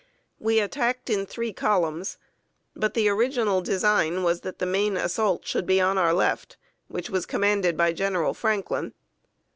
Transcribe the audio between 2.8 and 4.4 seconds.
the original design